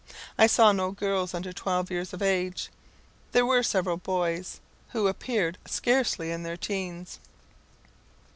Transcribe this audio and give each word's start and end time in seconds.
I 0.35 0.47
saw 0.47 0.71
no 0.71 0.89
girls 0.89 1.35
under 1.35 1.53
twelve 1.53 1.91
years 1.91 2.11
of 2.11 2.23
age. 2.23 2.71
There 3.33 3.45
were 3.45 3.61
several 3.61 3.97
boys 3.97 4.59
who 4.93 5.07
appeared 5.07 5.59
scarcely 5.67 6.31
in 6.31 6.41
their 6.41 6.57
teens. 6.57 7.19